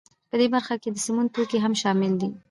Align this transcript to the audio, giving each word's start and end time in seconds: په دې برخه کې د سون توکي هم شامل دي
په 0.29 0.35
دې 0.39 0.47
برخه 0.53 0.75
کې 0.81 0.89
د 0.91 0.97
سون 1.05 1.25
توکي 1.33 1.57
هم 1.61 1.73
شامل 1.81 2.11
دي 2.21 2.29